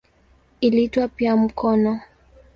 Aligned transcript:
Iliitwa 0.61 1.07
pia 1.07 1.37
"mkono". 1.37 1.99